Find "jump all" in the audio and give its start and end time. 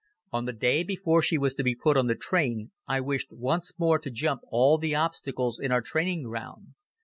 4.09-4.79